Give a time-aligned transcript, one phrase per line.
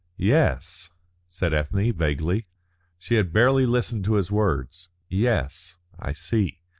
[0.17, 0.89] "Yes,"
[1.27, 2.47] said Ethne, vaguely.
[2.97, 4.89] She had barely listened to his words.
[5.11, 6.59] "Yes, I see."